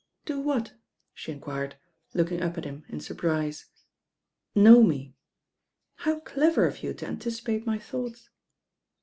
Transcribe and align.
"Do 0.25 0.39
what?" 0.39 0.73
she 1.13 1.31
enquired, 1.31 1.75
looking 2.15 2.41
up 2.41 2.57
at 2.57 2.65
him 2.65 2.83
in 2.89 3.01
surprise. 3.01 3.67
"Know 4.55 4.81
me." 4.81 5.13
"How 5.97 6.21
dever 6.21 6.65
of 6.65 6.81
you 6.81 6.95
to 6.95 7.05
anticipate 7.07 7.67
my 7.67 7.77
thoughts." 7.77 8.31